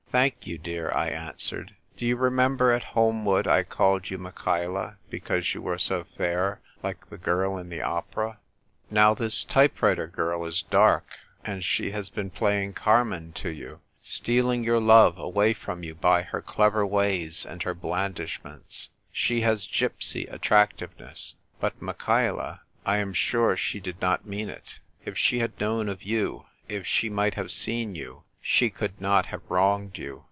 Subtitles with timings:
[0.11, 5.53] "Thank you, dear," I answered." Do you remember at Holmwood I called you Michaela, because
[5.53, 8.37] you were so fair, like the girl in the opera?
[8.89, 11.05] Now, f his type writer girl is dark,
[11.45, 16.23] and she has bc.i playing Carmen to you— stealing your love away from you by
[16.23, 18.89] her clever ways and her blandishments.
[19.13, 21.35] She has gypsy attractiveness.
[21.61, 24.81] But, Michaela, I am sure she did not mean it.
[25.05, 29.27] if she had known of you, if she might have seen you, she could not
[29.27, 30.19] have wronged you.